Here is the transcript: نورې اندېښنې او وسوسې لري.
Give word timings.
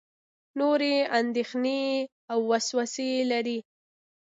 نورې 0.59 0.93
اندېښنې 1.19 1.81
او 2.31 2.39
وسوسې 2.51 3.11
لري. 3.31 3.59